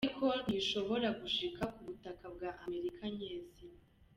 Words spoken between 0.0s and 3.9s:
Ariko ntizishobora gushika ku butaka bwa Amerika nyezina.